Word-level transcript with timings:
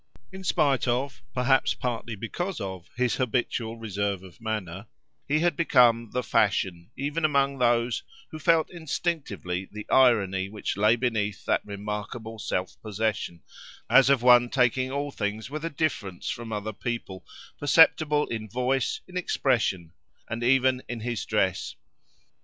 In 0.31 0.43
spite 0.43 0.87
of, 0.87 1.21
perhaps 1.31 1.75
partly 1.75 2.15
because 2.15 2.59
of, 2.59 2.89
his 2.95 3.17
habitual 3.17 3.77
reserve 3.77 4.23
of 4.23 4.41
manner, 4.41 4.87
he 5.27 5.41
had 5.41 5.55
become 5.55 6.09
"the 6.11 6.23
fashion," 6.23 6.89
even 6.97 7.23
among 7.23 7.59
those 7.59 8.01
who 8.31 8.39
felt 8.39 8.67
instinctively 8.71 9.69
the 9.71 9.87
irony 9.91 10.49
which 10.49 10.75
lay 10.75 10.95
beneath 10.95 11.45
that 11.45 11.63
remarkable 11.63 12.39
self 12.39 12.81
possession, 12.81 13.43
as 13.91 14.09
of 14.09 14.23
one 14.23 14.49
taking 14.49 14.89
all 14.91 15.11
things 15.11 15.51
with 15.51 15.63
a 15.63 15.69
difference 15.69 16.27
from 16.31 16.51
other 16.51 16.73
people, 16.73 17.23
perceptible 17.59 18.25
in 18.25 18.49
voice, 18.49 19.01
in 19.07 19.15
expression, 19.15 19.93
and 20.27 20.43
even 20.43 20.81
in 20.89 21.01
his 21.01 21.23
dress. 21.25 21.75